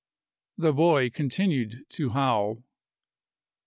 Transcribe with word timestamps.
The 0.57 0.73
boy 0.73 1.11
continued 1.11 1.85
to 1.89 2.09
howl. 2.09 2.63